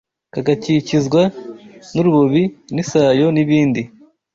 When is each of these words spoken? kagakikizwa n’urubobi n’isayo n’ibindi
kagakikizwa 0.33 1.21
n’urubobi 1.93 2.43
n’isayo 2.73 3.27
n’ibindi 3.35 3.81